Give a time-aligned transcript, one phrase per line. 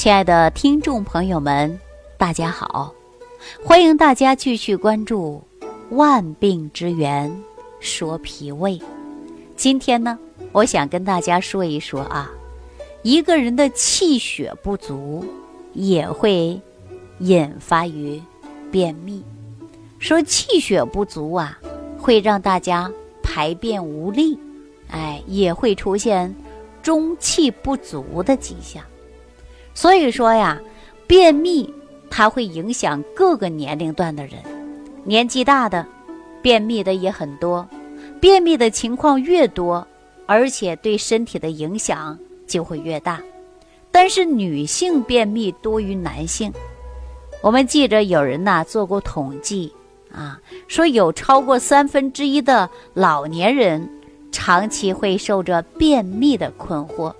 [0.00, 1.78] 亲爱的听众朋友们，
[2.16, 2.94] 大家好！
[3.62, 5.42] 欢迎大家继续关注
[5.94, 7.30] 《万病之源
[7.80, 8.78] 说脾胃》。
[9.56, 10.18] 今天呢，
[10.52, 12.30] 我想跟大家说一说啊，
[13.02, 15.22] 一个人的气血不足
[15.74, 16.58] 也会
[17.18, 18.18] 引发于
[18.72, 19.22] 便秘。
[19.98, 21.58] 说气血不足啊，
[21.98, 22.90] 会让大家
[23.22, 24.38] 排便无力，
[24.90, 26.34] 哎，也会出现
[26.82, 28.82] 中气不足的迹象。
[29.80, 30.60] 所以说呀，
[31.06, 31.72] 便秘
[32.10, 34.34] 它会影响各个年龄段的人，
[35.04, 35.86] 年纪大的
[36.42, 37.66] 便秘的也很多，
[38.20, 39.86] 便秘的情况越多，
[40.26, 43.22] 而且对身体的影响就会越大。
[43.90, 46.52] 但是女性便秘多于男性，
[47.40, 49.72] 我们记着有人呐做过统计
[50.12, 53.88] 啊，说有超过三分之一的老年人
[54.30, 57.14] 长期会受着便秘的困惑，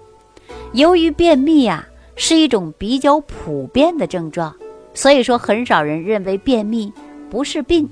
[0.74, 1.86] 由于便秘呀。
[2.22, 4.54] 是一种比较普遍的症状，
[4.92, 6.92] 所以说很少人认为便秘
[7.30, 7.88] 不是病，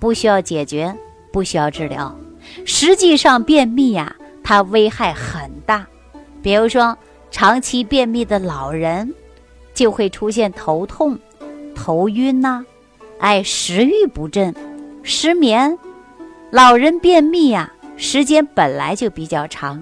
[0.00, 0.92] 不需要解决，
[1.32, 2.12] 不需要治疗。
[2.64, 5.86] 实际上，便秘呀，它危害很大。
[6.42, 6.98] 比如说，
[7.30, 9.14] 长期便秘的老人
[9.72, 11.16] 就会出现头痛、
[11.72, 12.66] 头晕呐，
[13.20, 14.52] 哎，食欲不振、
[15.04, 15.78] 失眠。
[16.50, 19.80] 老人便秘呀，时间本来就比较长，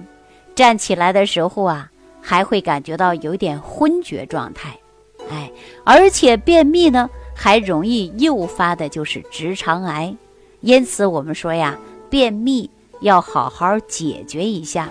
[0.53, 1.89] 站起来的时候啊。
[2.29, 4.77] 还会感觉到有点昏厥状态，
[5.29, 5.49] 哎，
[5.85, 10.13] 而且便秘呢，还容易诱发的就是直肠癌，
[10.59, 12.69] 因此我们说呀，便秘
[12.99, 14.89] 要好好解决一下，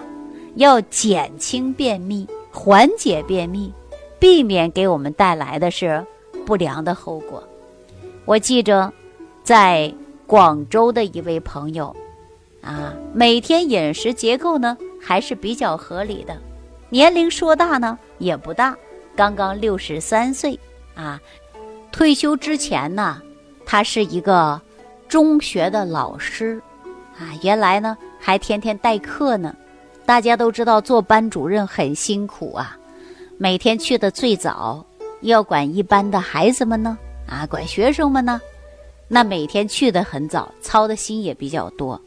[0.54, 3.70] 要减轻便秘，缓解便秘，
[4.18, 6.02] 避免给我们带来的是
[6.46, 7.46] 不良的后果。
[8.24, 8.90] 我记着，
[9.44, 9.92] 在
[10.26, 11.94] 广州的一位朋友，
[12.62, 16.34] 啊，每天饮食结构呢还是比较合理的。
[16.88, 18.76] 年龄说大呢也不大，
[19.16, 20.58] 刚刚六十三岁
[20.94, 21.20] 啊。
[21.90, 23.20] 退休之前呢，
[23.64, 24.60] 他是一个
[25.08, 26.62] 中学的老师
[27.18, 27.32] 啊。
[27.42, 29.54] 原来呢还天天代课呢。
[30.04, 32.78] 大家都知道做班主任很辛苦啊，
[33.38, 34.84] 每天去的最早，
[35.22, 36.96] 要管一班的孩子们呢
[37.26, 38.40] 啊，管学生们呢。
[39.08, 42.00] 那每天去的很早，操的心也比较多。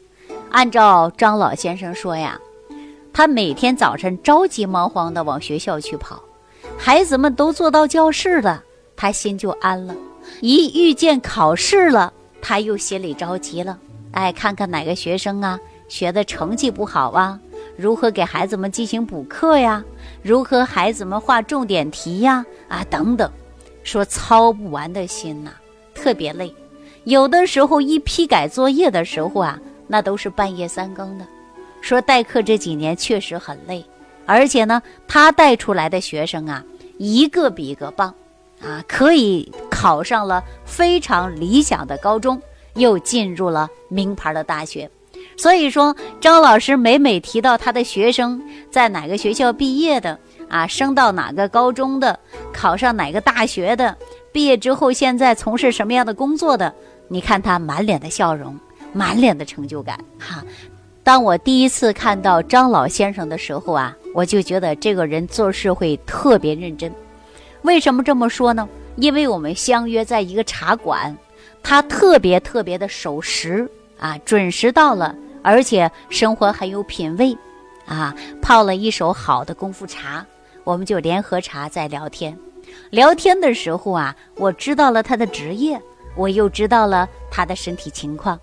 [0.50, 2.40] 按照张老先生说呀。
[3.12, 6.22] 他每天早晨着急忙慌地往学校去跑，
[6.78, 8.62] 孩子们都坐到教室了，
[8.96, 9.94] 他心就安了。
[10.40, 13.78] 一遇见考试了，他又心里着急了。
[14.12, 17.38] 哎，看看哪个学生啊学的成绩不好啊？
[17.76, 19.84] 如何给孩子们进行补课呀？
[20.22, 22.44] 如何孩子们画重点题呀？
[22.68, 23.30] 啊，等等，
[23.82, 25.50] 说操不完的心呐，
[25.94, 26.54] 特别累。
[27.04, 31.26] 有的时候一批改作业的时候啊，那都是半夜三更的。
[31.80, 33.84] 说代课这几年确实很累，
[34.26, 36.64] 而且呢，他带出来的学生啊，
[36.98, 38.14] 一个比一个棒，
[38.62, 42.40] 啊，可以考上了非常理想的高中，
[42.74, 44.88] 又进入了名牌的大学。
[45.36, 50.18] 所以说，张老师每每提到他的学生在哪个学校毕业的，
[50.48, 52.18] 啊，升到哪个高中的，
[52.52, 53.96] 考上哪个大学的，
[54.32, 56.74] 毕业之后现在从事什么样的工作的，
[57.08, 58.58] 你看他满脸的笑容，
[58.92, 60.44] 满脸的成就感，哈。
[61.10, 66.94] 当我第一次看到张老先生的时候啊，我就觉得这个人做事会特别认真。
[67.62, 68.68] 为什么这么说呢？
[68.94, 71.18] 因为我们相约在一个茶馆，
[71.64, 75.12] 他特别特别的守时啊，准时到了，
[75.42, 77.36] 而且生活很有品位，
[77.86, 80.24] 啊，泡了一手好的功夫茶，
[80.62, 82.38] 我们就连喝茶在聊天。
[82.90, 85.76] 聊天的时候啊，我知道了他的职业，
[86.14, 88.38] 我又知道了他的身体情况。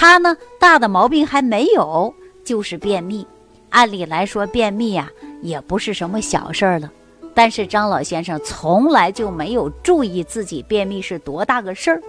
[0.00, 3.26] 他呢，大的毛病还没有，就是便秘。
[3.68, 5.10] 按理来说，便秘呀
[5.42, 6.90] 也不是什么小事儿了。
[7.34, 12.02] 但是张老先生从来就没有注意自己便秘是多大个事儿。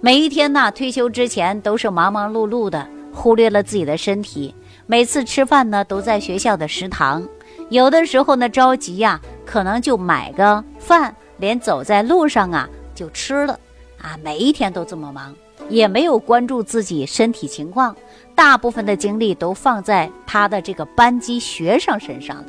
[0.00, 4.54] 每一天呢，退休之前都是忙忙碌碌的，忽略了自己的身体。
[4.86, 7.26] 每次吃饭呢，都在学校的食堂。
[7.70, 13.58] 有的时候呢，着急呀，可能就买个饭，连走在路上啊就吃了。
[14.00, 15.34] 啊，每一天都这么忙。
[15.68, 17.94] 也没有关注自己身体情况，
[18.34, 22.46] 大部分的精力都放在他的这个班级学生身上了。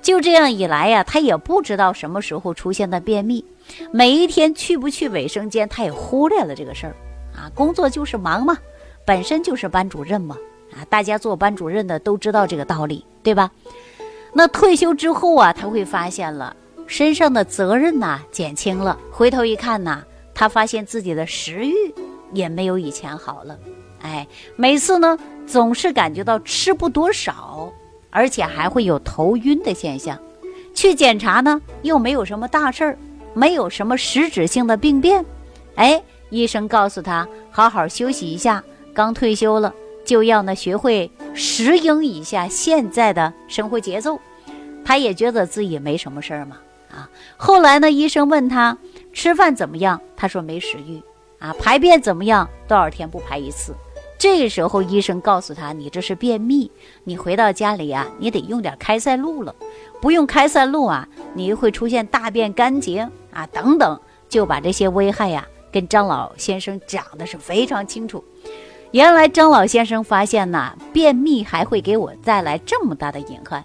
[0.00, 3.44] 就这样一来呀，他也不知道什么时候出现的便秘，
[3.92, 6.96] 每一天去不去卫生间，他也忽略了这个事儿。
[7.36, 8.58] 啊，工作就是忙嘛，
[9.04, 10.36] 本身就是班主任嘛。
[10.72, 13.50] 啊，大家做班主任的都知道这个道理，对吧？
[14.32, 16.56] 那退休之后啊，他会发现了
[16.86, 20.02] 身上的责任呐减轻了，回头一看呐，
[20.34, 21.94] 他发现自己的食欲。
[22.32, 23.58] 也没有以前好了，
[24.00, 24.26] 哎，
[24.56, 27.72] 每次呢总是感觉到吃不多少，
[28.10, 30.18] 而且还会有头晕的现象。
[30.74, 32.98] 去检查呢又没有什么大事儿，
[33.34, 35.24] 没有什么实质性的病变。
[35.74, 38.64] 哎，医生告诉他好好休息一下，
[38.94, 39.72] 刚退休了
[40.04, 44.18] 就要呢学会适应一下现在的生活节奏。
[44.84, 46.56] 他也觉得自己没什么事儿嘛，
[46.90, 48.76] 啊，后来呢，医生问他
[49.12, 51.00] 吃饭怎么样，他说没食欲，
[51.42, 53.74] 啊，排便怎么样，多少天不排一次？
[54.16, 56.70] 这个时候医生告诉他，你这是便秘，
[57.02, 59.52] 你回到家里呀，你得用点开塞露了，
[60.00, 68.22] 不用开塞露啊，你会出现大便干结啊等等，就把这些危害呀跟张老先生讲的是非常清楚。
[68.92, 73.64] 原来张老先生发现呐，便秘还会给我带来这么大的隐患。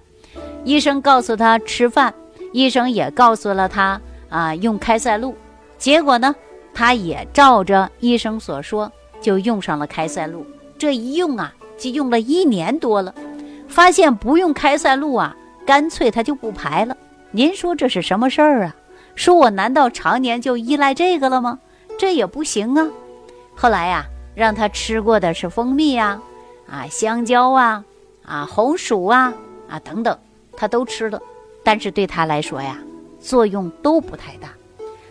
[0.64, 2.12] 医生告诉他吃饭，
[2.52, 5.36] 医生也告诉了他啊用开塞露，
[5.78, 6.36] 结果呢，
[6.78, 10.46] 他也照着医生所说就用上了开塞露。
[10.78, 13.16] 这一用啊，就用了一年多了，
[13.68, 15.36] 发现不用开塞露啊，
[15.66, 16.96] 干脆他就不排了。
[17.32, 18.76] 您说这是什么事儿啊？
[19.16, 21.58] 说我难道常年就依赖这个了吗？
[21.98, 22.88] 这也不行啊。
[23.56, 26.22] 后来呀，让他吃过的是蜂蜜呀，
[26.70, 27.84] 啊香蕉啊，
[28.24, 29.34] 啊红薯啊，
[29.68, 30.16] 啊等等。
[30.56, 31.20] 他都吃了，
[31.64, 32.78] 但是对他来说呀，
[33.20, 34.50] 作用都不太大。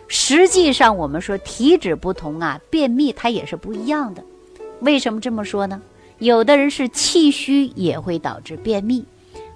[0.09, 4.23] 实际上，我们说体质不同啊，便秘它也是不一样的。
[4.81, 5.81] 为什么这么说呢？
[6.19, 9.05] 有的人是气虚也会导致便秘，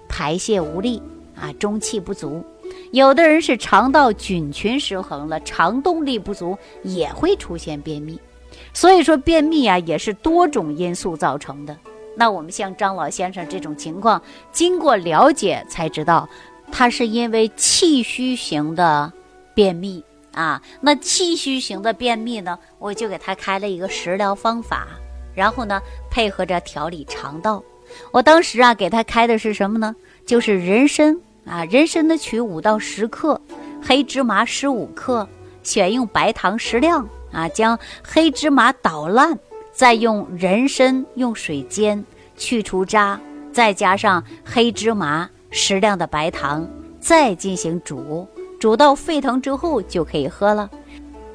[0.08, 1.02] 排泄无力
[1.35, 2.43] 啊，中气不足；
[2.91, 8.19] 有的人是肠道菌群失衡了，肠动力不足也会出现便秘。
[8.75, 11.76] 所以说，便秘啊也是多种因素造成的。
[12.17, 14.20] 那我们像张老先生这种情况，
[14.53, 16.29] 经过了解才知道，
[16.70, 19.11] 他是因为气虚型的
[19.55, 20.61] 便秘啊。
[20.81, 24.87] 那气虚型的便秘呢，我就给他开了一个食疗方法，
[25.35, 25.81] 然后呢，
[26.11, 27.62] 配合着调理肠道。
[28.12, 29.94] 我当时啊，给他开的是什么呢？
[30.25, 33.41] 就是人参啊，人参的取五到十克，
[33.82, 35.29] 黑芝麻十五克，
[35.62, 39.38] 选用白糖适量啊，将黑芝麻捣烂。
[39.73, 42.05] 再用人参用水煎，
[42.37, 43.19] 去除渣，
[43.50, 46.69] 再加上黑芝麻、适量的白糖，
[47.00, 48.29] 再进行煮，
[48.60, 50.70] 煮到沸腾之后就可以喝了。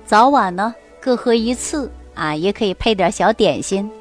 [0.06, 3.92] 早晚呢各喝一次啊，也可以配点小点心。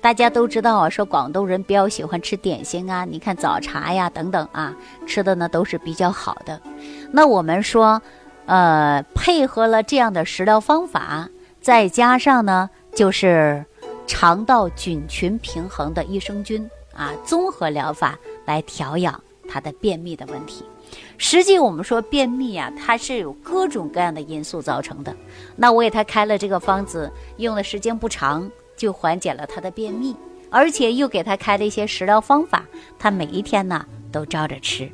[0.00, 4.76] 大家都知道啊，说广东人比较喜欢吃点心啊，你看早茶呀等等啊，
[5.06, 6.60] 吃的呢都是比较好的。
[7.10, 8.00] 那我们说，
[8.46, 11.28] 呃，配合了这样的食疗方法，
[11.60, 13.64] 再加上呢就是。
[14.06, 20.62] 肠道菌群平衡的益生菌啊，综合疗法来调养他的便秘的问题。
[21.18, 25.14] 实际我们说便秘啊，它是有各种各样的因素造成的。
[25.56, 30.14] 那我给他开了这个方子，用的时间不长，就缓解了他的便秘，
[30.50, 32.64] 而且又给他开了一些食疗方法，
[32.98, 34.90] 他每一天呢都照着吃。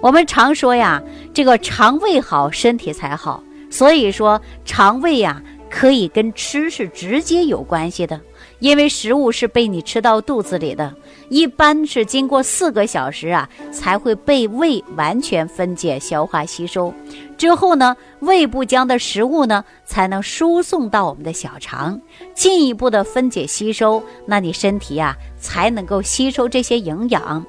[0.00, 1.02] 我们常说呀，
[1.32, 3.42] 这个肠胃好，身体才好。
[3.70, 5.40] 所以说肠胃呀，
[5.70, 8.20] 可以跟吃是直接有关系的。
[8.58, 10.94] 因为食物是被你吃到肚子里的，
[11.32, 16.92] 一般是经过四个小时啊，才会被胃完全分解、消化、吸收。
[17.38, 21.98] 之后呢，胃部将的食物呢，才能输送到我们的小肠，
[22.34, 24.02] 进一步的分解吸收。
[24.26, 27.42] 那你身体呀，才能够吸收这些营养，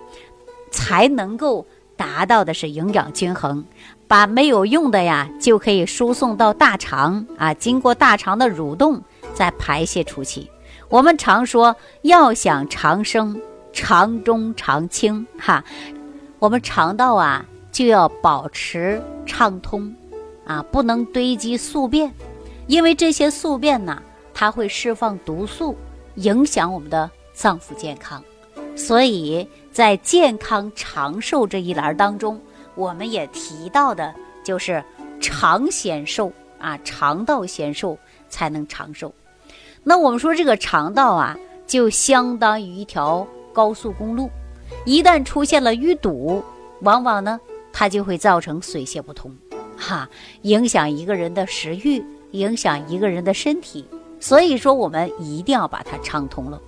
[0.71, 1.65] 才能够
[1.97, 3.66] 达到的是营养均衡。
[4.07, 9.02] 把没有用的呀，就可以输送到大肠啊，经过大肠的蠕动，
[9.33, 10.49] 再排泄出去。
[10.87, 13.42] 我们常说，要想长生，
[13.73, 15.63] 肠中常清哈。
[16.39, 19.94] 我们肠道啊，就要保持畅通，
[20.45, 22.13] 啊，不能堆积宿便，
[22.68, 24.01] 因为这些宿便呢，
[24.33, 25.75] 它会释放毒素，
[26.15, 28.23] 影响我们的脏腑健康。
[28.75, 32.39] 所以在健康长寿这一栏当中，
[32.75, 34.13] 我们也提到的
[34.44, 34.83] 就是
[35.21, 37.97] 肠先寿啊，肠道先寿
[38.30, 39.13] 才能长寿。
[39.83, 41.37] 那我们说这个肠道啊，
[41.68, 44.30] 就相当于一条高速公路，
[44.86, 46.44] 一旦出现了淤堵，
[46.81, 47.40] 往往呢，
[47.72, 49.33] 它就会造成水泄不通，
[49.78, 50.10] 哈，
[50.42, 53.86] 影响一个人的食欲，影响一个人的身体。
[54.19, 56.60] 所以说，我们一定要把它畅通了。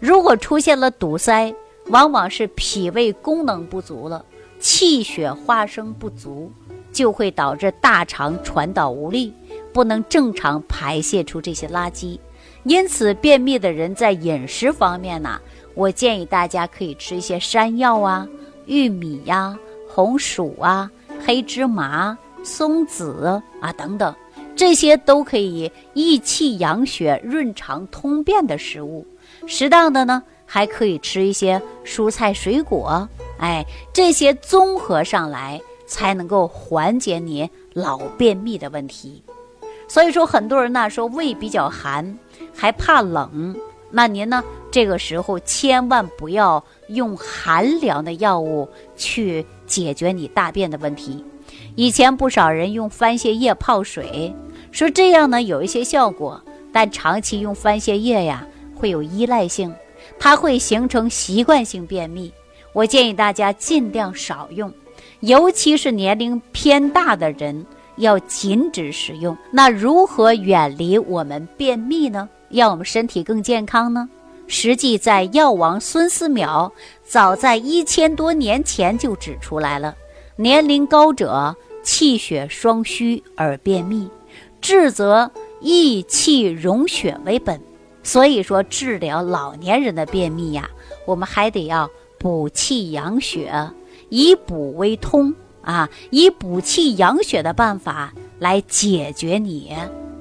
[0.00, 1.54] 如果出现了堵塞，
[1.86, 4.24] 往往是脾胃功能不足了，
[4.60, 6.52] 气血化生不足，
[6.92, 9.32] 就会导致大肠传导无力，
[9.72, 12.18] 不能正常排泄出这些垃圾。
[12.64, 15.40] 因此，便秘的人在饮食方面呢，
[15.78, 18.26] 我建议大家可以吃一些山药啊、
[18.66, 19.56] 玉米呀、
[19.88, 20.90] 红薯啊、
[21.24, 24.12] 黑芝麻、松子啊等等，
[24.56, 29.06] 这些都可以益气养血、润肠通便的食物。
[29.46, 33.08] 适当的呢，还可以吃一些蔬菜水果。
[33.38, 39.22] 哎，这些综合上来，才能够缓解你老便秘的问题。
[39.86, 42.18] 所以说，很多人呢说胃比较寒，
[42.52, 43.54] 还怕冷，
[43.90, 51.24] 那您呢这个时候千万不要用寒凉的药物去解决你大便的问题。
[51.74, 54.34] 以前不少人用番泻叶泡水，
[54.70, 56.42] 说这样呢有一些效果，
[56.72, 59.74] 但长期用番泻叶呀会有依赖性，
[60.18, 62.32] 它会形成习惯性便秘。
[62.72, 64.72] 我建议大家尽量少用，
[65.20, 67.66] 尤其是年龄偏大的人。
[67.98, 69.36] 要禁止使用。
[69.50, 72.28] 那如何远离我们便秘呢？
[72.48, 74.08] 让我们身体更健康呢？
[74.46, 76.72] 实际在药王孙思邈
[77.04, 79.94] 早在一千多年前就指出来了：
[80.36, 84.08] 年龄高者气血双虚而便秘，
[84.60, 87.60] 治则益气溶血为本。
[88.02, 90.70] 所以说，治疗老年人的便秘呀，
[91.06, 93.70] 我们还得要补气养血，
[94.08, 95.34] 以补为通。
[95.60, 99.70] 啊，以补气养血的办法来解决你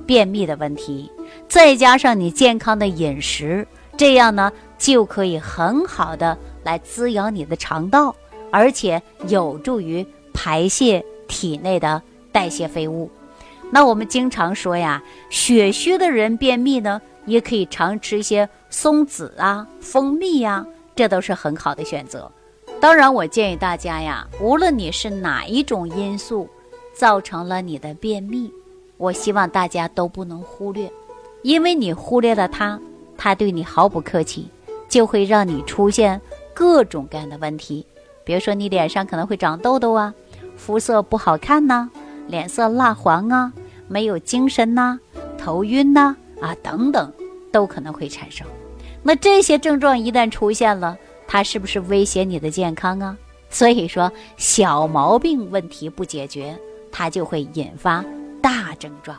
[0.06, 1.10] 便秘的问题，
[1.48, 8.16] 再加上你健康的饮食，这样呢就可以很好的来滋养你的肠道，
[8.52, 12.02] 而且有助于排泄体内的
[12.32, 13.10] 代谢废物。
[13.72, 22.32] 那我们经常说呀，血虚的人便秘呢，也可以常吃一些松子啊、蜂蜜呀，这都是很好的选择。
[22.80, 26.48] 当然，我建议大家呀，无论你是哪一种因素
[26.94, 28.52] 造成了你的便秘，
[28.98, 30.90] 我希望大家都不能忽略，
[31.42, 32.80] 因为你忽略了它，
[33.18, 34.50] 它对你毫不客气，
[34.90, 36.20] 就会让你出现
[36.54, 37.86] 各种各样的问题。
[38.24, 40.14] 比如说，你脸上可能会长痘痘啊，
[40.58, 41.90] 肤色不好看呐，
[42.28, 43.54] 脸色蜡黄啊，
[43.88, 45.00] 没有精神呐，
[45.38, 47.14] 头晕呐，啊等等，
[47.52, 48.46] 都可能会产生。
[49.04, 53.16] 那这些症状一旦出现了，它是不是威胁你的健康啊？
[53.50, 56.58] 所以说，小毛病问题不解决，
[56.92, 58.04] 它就会引发
[58.42, 59.18] 大症状。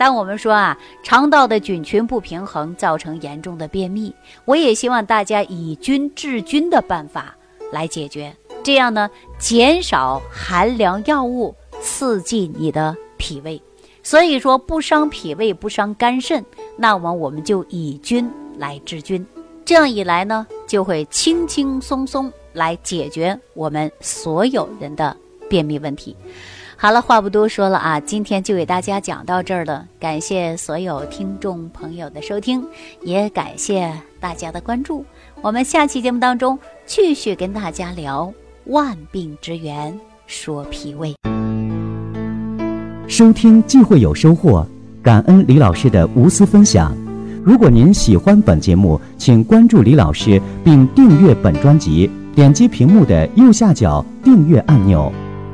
[0.00, 4.14] 当我们说啊，肠道的菌群不平衡造成严重的便秘，
[4.46, 7.36] 我也希望大家以菌治菌的办法
[7.70, 13.60] 来解决，这样呢，减少寒凉药物刺激你的脾胃。
[14.02, 16.42] 所以说，不伤脾胃，不伤肝肾，
[16.78, 18.26] 那么我们就以菌
[18.56, 19.26] 来治菌。
[19.66, 25.14] 这样一来呢，就会轻轻松松来解决我们所有人的
[25.46, 26.16] 便秘问题。
[26.82, 29.86] 好了，话不多说了啊，今天就给大家讲到这儿了。
[30.00, 32.64] 感谢所有听众朋友的收听，
[33.02, 35.04] 也感谢大家的关注。
[35.42, 38.32] 我们下期节目当中继续跟大家聊
[38.64, 41.14] 万病之源，说脾胃。
[43.06, 44.66] 收听既会有收获，
[45.02, 46.96] 感恩李老师的无私分享。
[47.44, 55.12] 如果您喜欢本节目，请关注李老师并订阅本专辑，点击屏幕的右下角订阅按钮。